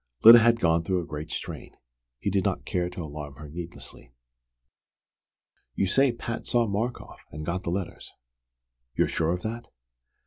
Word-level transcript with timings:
Lyda 0.23 0.39
had 0.39 0.59
gone 0.59 0.81
through 0.81 0.99
a 0.99 1.05
great 1.05 1.29
strain. 1.29 1.75
He 2.17 2.31
did 2.31 2.43
not 2.43 2.65
care 2.65 2.89
to 2.89 3.03
alarm 3.03 3.35
her 3.35 3.47
needlessly. 3.47 4.11
"You 5.75 5.85
say 5.85 6.11
Pat 6.11 6.47
saw 6.47 6.65
Markoff, 6.65 7.19
and 7.31 7.45
got 7.45 7.61
the 7.61 7.69
letters. 7.69 8.11
You're 8.95 9.07
sure 9.07 9.31
of 9.31 9.43
that?" 9.43 9.67